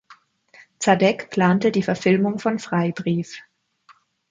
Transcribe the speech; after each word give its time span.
Zadek 0.79 1.29
plante 1.29 1.71
die 1.71 1.83
Verfilmung 1.83 2.39
von 2.39 2.57
"Freibrief". 2.57 3.37